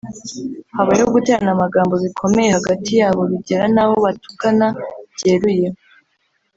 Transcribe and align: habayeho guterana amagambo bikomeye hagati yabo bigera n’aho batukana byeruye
habayeho 0.75 1.09
guterana 1.15 1.49
amagambo 1.53 1.93
bikomeye 2.03 2.49
hagati 2.57 2.89
yabo 3.01 3.21
bigera 3.31 3.65
n’aho 3.73 3.95
batukana 4.05 4.67
byeruye 5.15 5.67